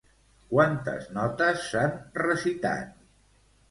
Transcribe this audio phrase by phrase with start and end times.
[0.53, 3.01] Quantes notes s'han recitat?